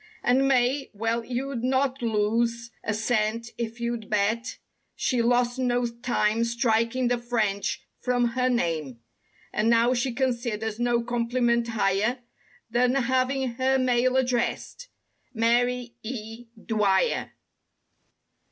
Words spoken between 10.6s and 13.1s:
no compliment higher, Than